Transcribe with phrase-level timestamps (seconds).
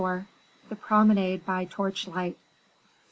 [0.69, 2.35] The Promenade by Torchlight.